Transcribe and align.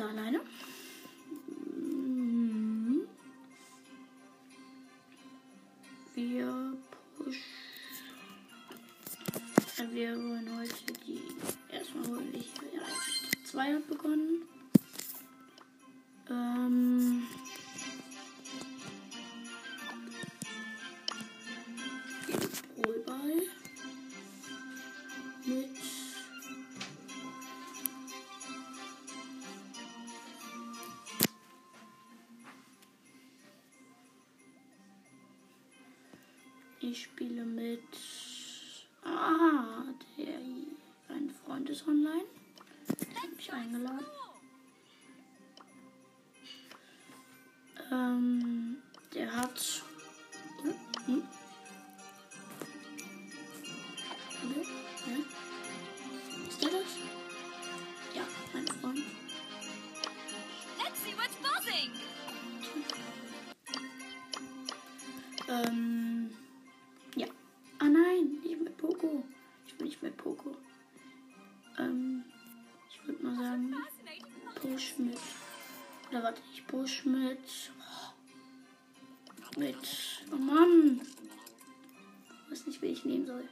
bin 0.00 0.08
heute 0.08 0.18
alleine. 0.18 0.40
Mhm. 1.76 3.00
Wir 6.14 6.76
push. 7.16 7.36
Äh, 9.78 9.94
Wir 9.94 10.16
wollen 10.16 10.58
heute 10.58 10.92
die. 11.06 11.20
Erstmal 11.72 12.06
wir 12.32 12.40
hier 12.40 12.80
ja, 12.80 12.82
zwei 13.44 13.74
hat 13.74 13.86
begonnen. 13.88 14.29
Ich 36.90 37.04
spiele 37.04 37.44
mit. 37.44 37.84
Ah, 39.04 39.84
der 40.18 40.38
ein 41.14 41.30
Freund 41.44 41.70
ist 41.70 41.86
online. 41.86 42.24
Hat 43.14 43.36
mich 43.36 43.52
eingeladen. 43.52 44.06
Ähm, 47.92 48.78
der 49.14 49.36
hat. 49.36 49.82
Hm, 50.62 50.74
hm. 51.06 51.22
Ist 56.48 56.62
der 56.64 56.70
das? 56.70 56.96
Ja, 58.16 58.22
mein 58.52 58.66
Freund. 58.66 59.04
Let's 60.76 61.00
see 61.04 61.14
what's 61.16 61.36
buzzing. 61.36 61.92
Ähm, 65.48 66.09
ja. 67.16 67.26
Ah 67.78 67.88
nein, 67.88 68.40
nicht 68.42 68.60
mit 68.60 68.76
Poco. 68.76 69.24
Ich 69.66 69.78
will 69.78 69.86
nicht 69.86 70.02
mit 70.02 70.16
Poco. 70.16 70.56
Ähm, 71.78 72.24
ich 72.90 73.06
würde 73.06 73.24
mal 73.24 73.36
sagen. 73.36 73.74
Push 74.56 74.98
mit. 74.98 75.18
Oder 76.10 76.22
warte, 76.22 76.42
ich 76.52 76.66
push 76.66 77.04
mit. 77.04 77.72
Mit. 79.56 80.22
Oh 80.32 80.36
Mann. 80.36 81.00
Ich 82.44 82.50
weiß 82.52 82.66
nicht, 82.66 82.82
wen 82.82 82.92
ich 82.92 83.04
nehmen 83.04 83.26
soll. 83.26 83.48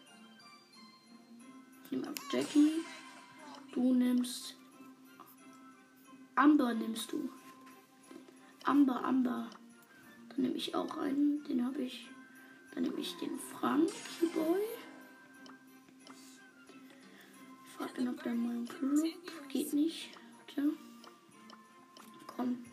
Ich 1.85 1.91
nehme 1.91 2.09
einfach 2.09 2.33
Jackie. 2.33 2.73
Du 3.73 3.95
nimmst. 3.95 4.57
Amber 6.35 6.75
nimmst 6.75 7.11
du. 7.13 7.31
Amber, 8.65 9.03
Amber. 9.05 9.49
Dann 10.29 10.43
nehme 10.43 10.57
ich 10.57 10.75
auch 10.75 10.97
einen. 10.99 11.43
Den 11.45 11.65
habe 11.65 11.83
ich. 11.83 12.09
Dann 12.75 12.83
nehme 12.85 13.01
ich 13.01 13.17
den 13.17 13.39
Frankie 13.39 14.27
Boy. 14.35 14.61
Ich 17.67 17.73
frage 17.73 17.95
den, 17.95 18.09
ob 18.09 18.23
der 18.23 18.33
in 18.33 18.47
meinem 18.47 18.69
Club. 18.69 19.05
Geht 19.49 19.73
nicht. 19.73 20.11
Warte. 20.39 20.73
Komm. 22.27 22.65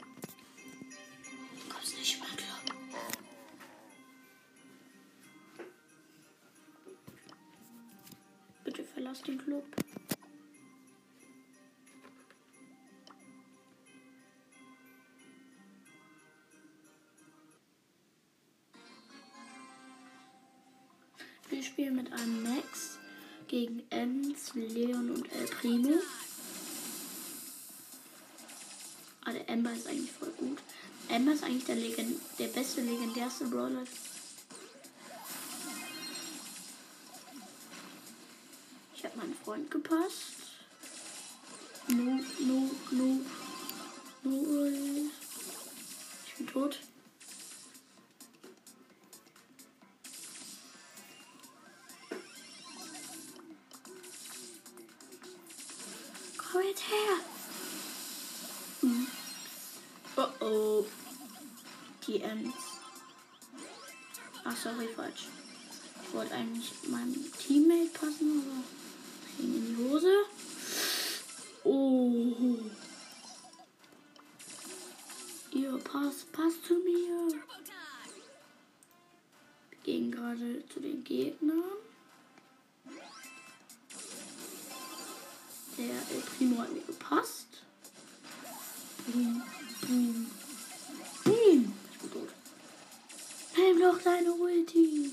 Wir 21.75 21.87
spielen 21.87 22.03
mit 22.03 22.13
einem 22.13 22.43
Max 22.43 22.99
gegen 23.49 23.83
Ems, 23.89 24.53
Leon 24.53 25.09
und 25.09 25.29
El 25.33 25.45
Primo. 25.47 25.99
Ah, 29.25 29.33
der 29.33 29.49
Ember 29.49 29.73
ist 29.73 29.85
eigentlich 29.85 30.11
voll 30.11 30.31
gut. 30.37 30.59
Ember 31.09 31.33
ist 31.33 31.43
eigentlich 31.43 31.65
der, 31.65 31.75
Legend 31.75 32.17
der 32.39 32.47
beste, 32.47 32.79
legendärste 32.79 33.45
Brawler. 33.47 33.83
Ich 38.95 39.03
habe 39.03 39.17
meinen 39.17 39.35
Freund 39.43 39.69
gepasst. 39.69 40.35
No, 41.89 42.21
no, 42.39 42.71
no. 42.91 43.19
No. 44.23 44.45
Ich 46.25 46.35
bin 46.37 46.47
tot. 46.47 46.79
Heulfudge. 64.77 65.27
Ich 66.03 66.13
wollte 66.13 66.33
eigentlich 66.33 66.71
meinem 66.89 67.31
Ulti. 94.45 95.11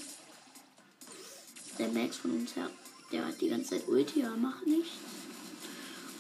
Der 1.79 1.89
Max 1.89 2.19
von 2.19 2.33
uns, 2.33 2.55
ja, 2.55 2.69
der 3.11 3.27
hat 3.27 3.41
die 3.41 3.49
ganze 3.49 3.71
Zeit 3.71 3.89
Ulti, 3.89 4.23
aber 4.23 4.37
macht 4.37 4.67
nichts. 4.67 4.91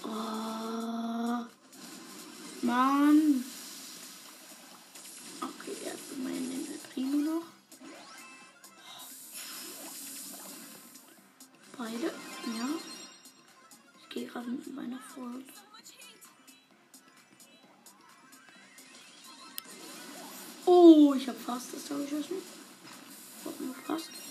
Oh. 0.02 1.44
Mann. 2.62 3.44
Okay, 5.42 5.76
er 5.84 5.92
hat 5.92 5.98
immerhin 6.16 6.66
Primo 6.94 7.16
noch. 7.18 7.46
Beide, 11.76 12.06
ja. 12.06 12.68
Ich 14.00 14.08
gehe 14.08 14.26
gerade 14.26 14.50
mit 14.50 14.74
meiner 14.74 15.00
Freund. 15.00 15.44
Oh, 20.64 21.12
ich 21.14 21.28
habe 21.28 21.38
fast 21.38 21.74
das 21.74 21.84
Tor 21.84 21.98
geschossen. 21.98 22.61
Doch 23.44 23.58
nur 23.60 23.74
fast. 23.74 24.21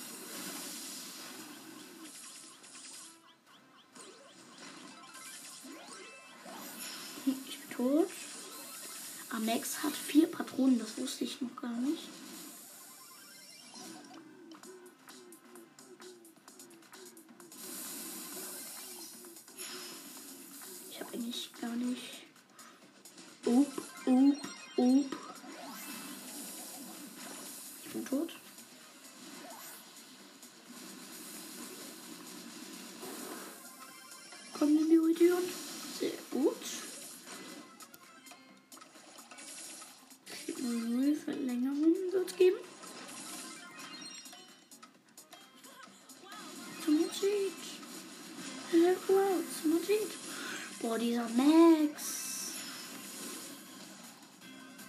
Boah, 50.91 50.99
dieser 50.99 51.29
Max. 51.29 52.51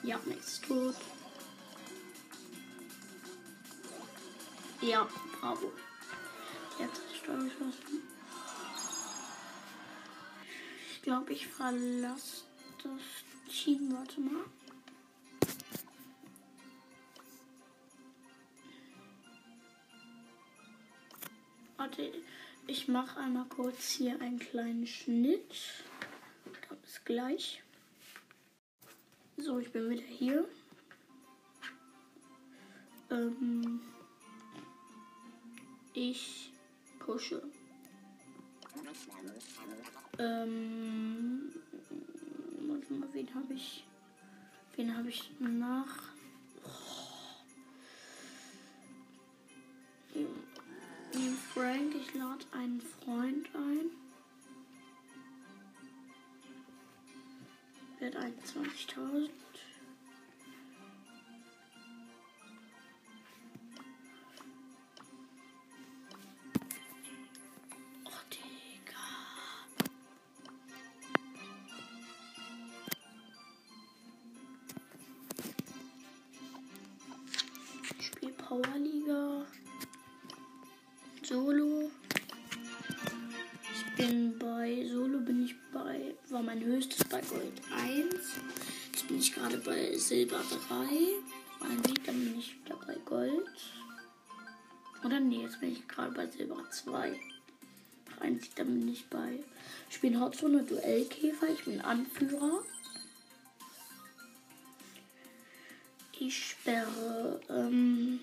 Ja, 0.02 0.18
Max 0.24 0.54
ist 0.54 0.64
tot. 0.64 0.96
Ja, 4.80 5.08
bravo. 5.40 5.70
Jetzt 6.80 6.96
hat 6.96 7.16
Steuer 7.16 7.44
geschossen. 7.44 8.02
Ich 10.90 11.02
glaube, 11.02 11.32
ich 11.34 11.46
verlasse 11.46 12.46
das 12.82 13.54
Team. 13.54 13.92
Warte 13.92 14.20
mal. 14.22 14.44
Warte, 21.76 22.12
ich 22.66 22.88
mache 22.88 23.20
einmal 23.20 23.44
kurz 23.44 23.90
hier 23.90 24.20
einen 24.20 24.40
kleinen 24.40 24.88
Schnitt. 24.88 25.54
Bis 26.92 27.04
gleich. 27.04 27.62
So, 29.38 29.58
ich 29.58 29.72
bin 29.72 29.88
wieder 29.88 30.02
hier. 30.02 30.46
Ähm, 33.10 33.80
ich 35.94 36.52
pushe. 36.98 37.42
Ähm, 40.18 41.50
warte 42.68 42.92
mal, 42.92 43.08
wen 43.14 43.34
habe 43.36 43.54
ich? 43.54 43.86
Wen 44.76 44.94
habe 44.94 45.08
ich 45.08 45.30
nach? 45.38 46.12
Oh. 46.62 46.68
Frank, 51.54 51.94
ich 51.94 52.12
lade 52.12 52.44
einen 52.52 52.82
Freund 52.82 53.48
ein. 53.54 54.01
Wird 58.42 58.66
21.000. 58.96 59.30
Oh, 68.04 68.10
Digga. 68.30 69.08
Ich 77.98 78.06
spiele 78.06 78.32
Powerliga. 78.32 79.46
Solo. 81.22 81.90
Ich 83.72 83.96
bin 83.96 84.38
bei 84.38 84.84
Solo 84.86 85.20
bin 85.20 85.44
ich 85.44 85.54
bei 85.72 86.14
war 86.30 86.42
mein 86.42 86.60
höchstes 86.64 87.01
gerade 89.42 89.58
bei 89.58 89.98
Silber 89.98 90.40
3. 90.68 90.76
Ein 91.68 91.84
Sieg, 91.84 92.04
dann 92.04 92.14
bin 92.14 92.38
ich 92.38 92.56
wieder 92.64 92.76
bei 92.86 92.94
Gold. 93.04 93.48
Oder 95.04 95.18
nee, 95.18 95.42
jetzt 95.42 95.58
bin 95.58 95.72
ich 95.72 95.88
gerade 95.88 96.12
bei 96.12 96.28
Silber 96.28 96.62
2. 96.70 97.18
Ein 98.20 98.38
Sieg, 98.38 98.54
dann 98.54 98.78
bin 98.78 98.88
ich 98.88 99.08
bei. 99.08 99.40
Ich 99.90 100.00
bin 100.00 100.20
Hauptzone 100.20 100.62
Duellkäfer, 100.62 101.48
ich 101.52 101.64
bin 101.64 101.80
Anführer. 101.80 102.62
Ich 106.20 106.50
sperre 106.50 107.40
ähm, 107.48 108.20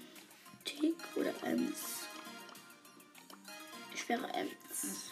Tick 0.63 0.95
oder 1.15 1.33
Ems. 1.43 2.05
Ich 3.93 4.01
sperre 4.01 4.29
Ems. 4.33 5.11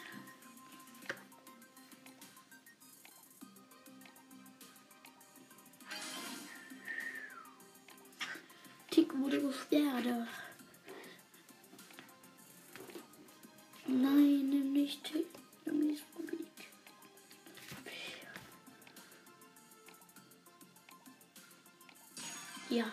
Ja, 22.70 22.86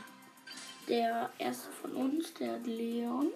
der 0.89 1.33
erste 1.39 1.69
von 1.73 1.93
uns, 1.93 2.33
der 2.35 2.59
Leon. 2.61 3.33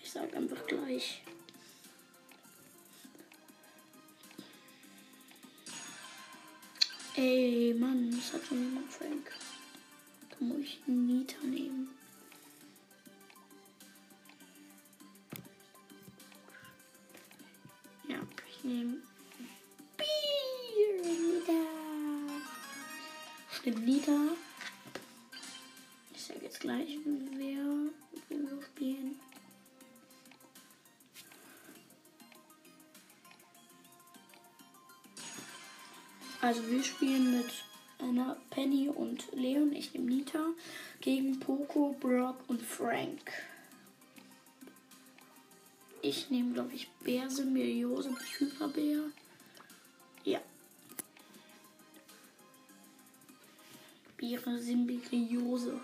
Ich 0.00 0.12
sage 0.12 0.36
einfach 0.36 0.64
gleich. 0.68 1.22
Ey, 7.16 7.74
Mann, 7.76 8.12
das 8.12 8.32
hat 8.32 8.46
schon 8.46 8.62
jemand 8.62 8.92
Frank. 8.92 9.32
Da 10.30 10.36
muss 10.38 10.60
ich 10.60 10.80
einen 10.86 11.06
Nita 11.06 11.44
nehmen. 11.44 11.88
Ja, 18.06 18.20
ich 18.48 18.62
nehme 18.62 18.98
Stimmt, 23.58 23.84
Nita. 23.84 24.12
Ich 26.14 26.22
sage 26.22 26.40
jetzt 26.44 26.60
gleich, 26.60 26.96
wer, 27.04 27.64
wir 28.28 28.62
spielen. 28.62 29.18
Also 36.40 36.68
wir 36.68 36.84
spielen 36.84 37.38
mit 37.38 37.50
Anna, 37.98 38.36
Penny 38.50 38.88
und 38.90 39.26
Leon, 39.32 39.72
ich 39.72 39.92
nehme 39.92 40.06
Nita, 40.06 40.50
gegen 41.00 41.40
Poco, 41.40 41.96
Brock 41.98 42.36
und 42.46 42.62
Frank. 42.62 43.32
Ich 46.00 46.30
nehme, 46.30 46.54
glaube 46.54 46.74
ich, 46.74 46.88
Bär, 47.02 47.28
Symbiose 47.28 48.10
mit 48.10 48.22
Hyperbär. 48.38 49.10
Ja. 50.22 50.40
Bäre, 54.18 54.58
Symbiose. 54.58 55.80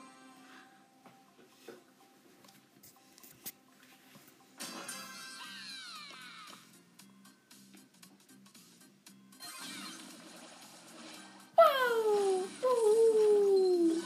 Wow! 11.57 12.43
Wuhu. 12.61 14.03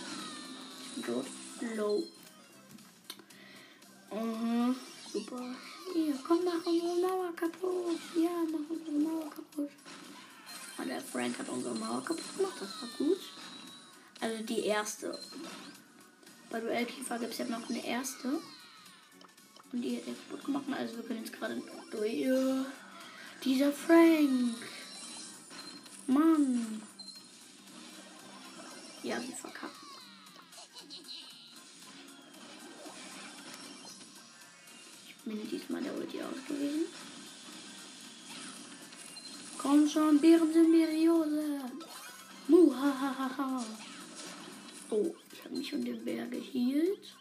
Ich 0.82 0.94
bin 0.94 1.04
tot. 1.04 1.26
Low. 1.75 2.02
Mhm. 4.12 4.76
Super. 5.11 5.54
Hier, 5.94 6.14
komm, 6.23 6.44
mach 6.44 6.66
unsere 6.66 6.97
Mauer 7.00 7.32
kaputt. 7.35 7.99
Ja, 8.14 8.44
mach 8.52 8.68
unsere 8.68 8.99
Mauer 8.99 9.30
kaputt. 9.30 9.70
Der 10.87 11.00
Frank 11.00 11.38
hat 11.38 11.49
unsere 11.49 11.75
Mauer 11.75 12.04
kaputt 12.04 12.37
gemacht. 12.37 12.56
Das 12.61 12.82
war 12.82 12.88
gut. 12.99 13.18
Also 14.28 14.42
die 14.42 14.66
erste. 14.66 15.18
Bei 16.50 16.61
Duellkäfer 16.61 17.18
gibt 17.18 17.32
es 17.32 17.38
ja 17.38 17.47
noch 17.47 17.66
eine 17.70 17.87
erste. 17.87 18.28
Und 19.73 19.82
die 19.82 19.97
hat 19.97 20.06
er 20.06 20.12
kaputt 20.12 20.44
gemacht. 20.44 20.64
Also 20.70 20.97
wir 20.97 21.04
können 21.04 21.25
jetzt 21.25 21.32
gerade 21.32 21.62
durch. 21.90 22.66
Dieser 23.42 23.73
Frank. 23.73 24.54
Mann. 26.08 26.82
Ja, 29.02 29.18
sie 29.18 29.32
verkacken. 29.32 29.76
Ich 35.06 35.14
bin 35.25 35.49
diesmal 35.49 35.82
der 35.82 35.97
Ulti 35.97 36.20
aus 36.20 36.47
gewesen. 36.47 36.85
Komm 39.56 39.88
schon, 39.88 40.20
Bären 40.20 40.52
sind 40.52 40.70
Bäriose. 40.70 41.61
Muhahaha. 42.49 43.64
Oh, 44.90 45.14
ich 45.33 45.45
habe 45.45 45.54
mich 45.54 45.75
um 45.75 45.85
den 45.85 46.02
Bär 46.02 46.26
gehielt. 46.26 47.14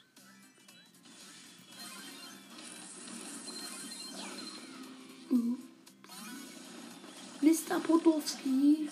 Uh. 5.30 5.58
Mr. 7.42 7.80
Podolski. 7.82 8.90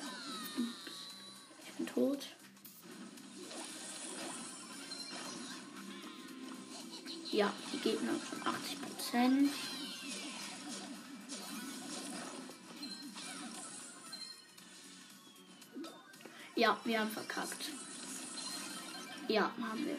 Ich 1.65 1.71
bin 1.77 1.87
tot. 1.87 2.27
Ja, 7.31 7.53
die 7.71 7.77
Gegner 7.77 8.13
schon 8.29 8.45
80 8.45 8.81
Prozent. 8.81 9.51
Ja, 16.55 16.77
wir 16.83 16.99
haben 16.99 17.11
verkackt. 17.11 17.71
Ja, 19.27 19.51
haben 19.59 19.85
wir. 19.85 19.97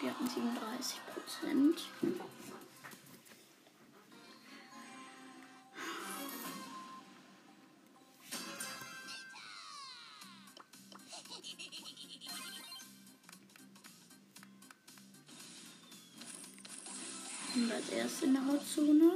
Wir 0.00 0.10
hatten 0.10 0.26
37 0.26 0.98
Prozent. 1.12 1.80
Und 17.54 17.72
als 17.72 17.88
erstes 17.90 18.22
in 18.22 18.32
der 18.32 18.46
Hautzone. 18.46 19.12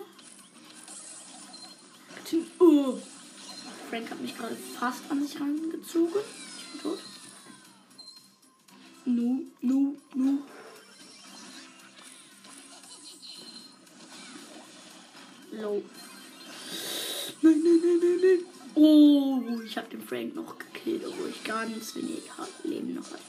Oh. 2.59 2.99
Frank 3.89 4.11
hat 4.11 4.21
mich 4.21 4.37
gerade 4.37 4.57
fast 4.57 5.11
an 5.11 5.27
sich 5.27 5.41
rangezogen. 5.41 6.21
Ich 6.59 6.73
bin 6.73 6.81
tot. 6.83 7.14
Nu, 9.07 9.45
nu, 9.61 9.97
nu. 10.15 10.43
Low. 15.53 15.83
Nein, 17.43 17.63
nein, 17.63 17.81
nein, 17.83 17.99
nein, 18.01 18.19
nein. 18.23 18.47
Oh, 18.75 19.61
ich 19.63 19.77
habe 19.77 19.89
den 19.89 20.03
Frank 20.03 20.35
noch 20.35 20.59
gekillt, 20.59 21.05
obwohl 21.07 21.29
ich 21.29 21.45
ganz 21.45 21.95
wenig 21.95 22.23
Leben 22.65 22.95
noch 22.95 23.11
hatte. 23.11 23.23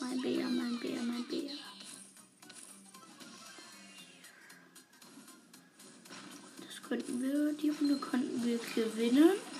Mein 0.00 0.20
Bär, 0.22 0.48
mein 0.48 0.80
Bär, 0.80 1.02
mein 1.02 1.24
Bär. 1.28 1.50
Das 6.66 6.82
könnten 6.88 7.20
wir, 7.20 7.52
die 7.52 7.68
Runde 7.68 7.98
könnten 7.98 8.44
wir 8.44 8.58
gewinnen. 8.74 9.55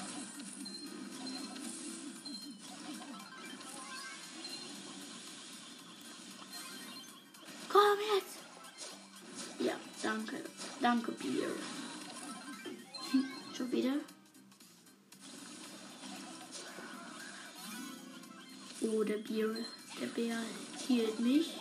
Oh, 19.38 19.54
der 20.00 20.06
Bär 20.06 20.38
hielt 20.86 21.20
mich. 21.20 21.52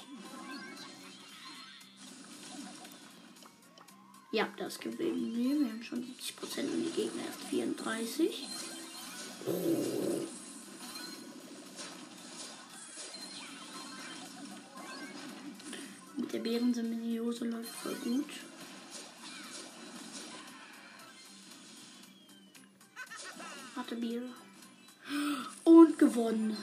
Ja, 4.32 4.48
das 4.58 4.80
gewinnen 4.80 5.36
wir. 5.36 5.60
Wir 5.60 5.68
haben 5.68 5.84
schon 5.84 6.00
70% 6.00 6.72
und 6.72 6.86
die 6.86 6.92
Gegner 6.92 7.24
erst 7.26 7.42
34. 7.50 8.48
Mit 16.16 16.34
der 16.34 16.40
Bärensymbiose 16.40 17.46
läuft 17.46 17.70
voll 17.70 17.96
gut. 17.96 18.30
Hatte 23.76 23.96
Bier. 23.98 24.24
Und 25.66 26.00
gewonnen. 26.00 26.56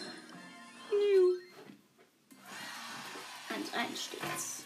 1-1 3.83 3.97
steht's. 3.97 4.65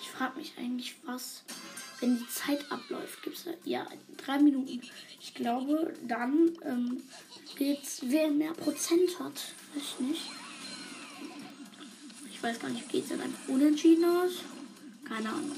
Ich 0.00 0.10
frage 0.10 0.38
mich 0.38 0.54
eigentlich, 0.58 0.96
was, 1.04 1.42
wenn 2.00 2.18
die 2.18 2.28
Zeit 2.28 2.70
abläuft, 2.70 3.22
gibt 3.22 3.36
es 3.36 3.46
ja 3.64 3.86
drei 4.16 4.38
Minuten. 4.38 4.80
Ich 5.20 5.34
glaube, 5.34 5.94
dann 6.06 6.56
ähm, 6.62 7.02
geht's, 7.56 8.00
wer 8.02 8.30
mehr 8.30 8.52
Prozent 8.52 9.18
hat. 9.18 9.34
Weiß 9.74 9.82
ich 9.82 10.00
nicht. 10.00 10.30
Ich 12.30 12.42
weiß 12.42 12.60
gar 12.60 12.70
nicht, 12.70 12.88
geht 12.88 13.04
es 13.04 13.10
dann 13.10 13.20
einfach 13.20 13.48
unentschieden 13.48 14.04
aus? 14.04 14.32
Keine 15.04 15.28
Ahnung. 15.28 15.56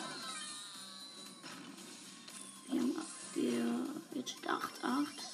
Wir 2.70 2.80
haben 2.80 2.96
wir, 3.34 3.86
jetzt 4.14 4.30
steht 4.30 4.48
8, 4.48 4.84
8. 4.84 5.27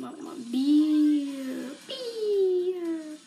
mach 0.00 0.16
mal 0.18 0.34
Bier. 0.36 1.76
Bier. 1.86 3.18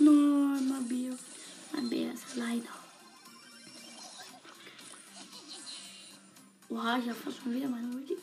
Nein, 0.00 0.68
mal 0.68 0.82
Bier. 0.82 1.16
Mein 1.72 1.88
Bär 1.88 2.12
ist 2.12 2.24
alleine. 2.34 2.64
Oha, 6.68 6.98
ich 6.98 7.08
habe 7.08 7.14
fast 7.14 7.38
schon 7.38 7.54
wieder 7.54 7.68
meine 7.68 7.88
Ulti. 7.94 8.16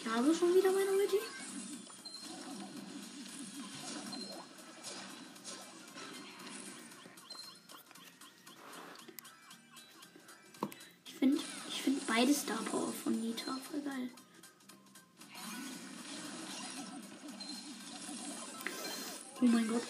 Ich 0.00 0.06
habe 0.12 0.34
schon 0.34 0.54
wieder 0.54 0.70
meine 0.70 0.90
Ulti. 0.90 1.16
Ich 11.06 11.14
finde 11.14 11.38
ich 11.68 11.82
find 11.82 12.06
beide 12.06 12.34
Star 12.34 12.62
Power 12.70 12.92
von 12.92 13.18
Nita 13.20 13.56
voll 13.70 13.80
geil. 13.80 14.10
Oh 19.38 19.44
mein 19.44 19.68
Gott. 19.68 19.82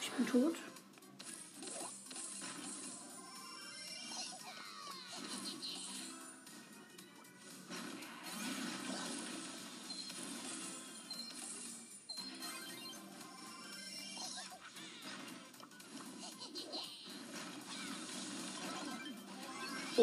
Ich 0.00 0.10
bin 0.10 0.26
tot. 0.26 0.56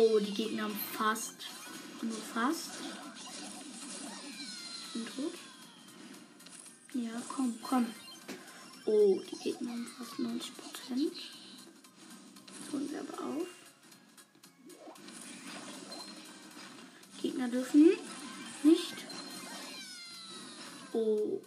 Oh, 0.06 0.20
die 0.20 0.34
Gegner 0.34 0.64
haben 0.64 0.80
fast. 0.98 1.36
Nur 2.02 2.18
fast. 2.34 2.72
Bin 4.94 5.06
tot. 5.06 5.34
Ja, 6.94 7.22
komm, 7.30 7.58
komm. 7.62 7.86
Oh, 8.86 9.22
die 9.32 9.38
Gegner 9.38 9.72
haben 9.72 9.88
fast 9.98 10.20
90 10.20 10.58
Prozent. 10.58 11.14
Holen 12.72 12.92
wir 12.92 13.00
aber 13.00 13.24
auf. 13.24 13.48
Gegner 17.22 17.48
dürfen 17.48 17.92
nicht. 18.64 18.96
Oh. 20.92 21.40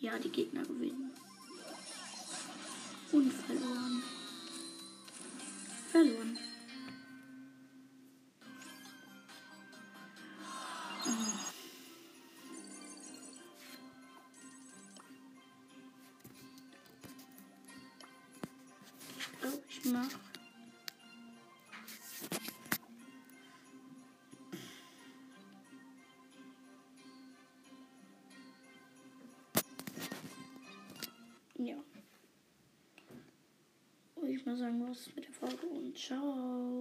Ja, 0.00 0.16
die 0.20 0.30
Gegner 0.30 0.62
gewinnen. 0.62 1.10
Und 3.10 3.32
verloren. 3.32 4.02
Verloren. 5.90 6.38
Ja. 31.58 31.76
Und 34.16 34.28
ich 34.28 34.44
mal 34.44 34.56
sagen, 34.56 34.88
was 34.88 35.14
mit 35.14 35.26
der 35.26 35.32
Folge 35.32 35.66
und 35.66 35.96
ciao. 35.96 36.72